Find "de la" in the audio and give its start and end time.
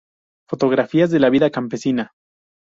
1.11-1.29